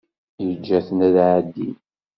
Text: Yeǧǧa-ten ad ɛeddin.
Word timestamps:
Yeǧǧa-ten 0.45 0.99
ad 1.07 1.15
ɛeddin. 1.27 1.75